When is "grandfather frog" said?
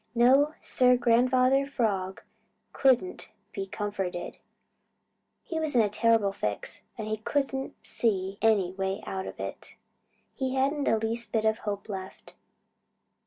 0.97-2.23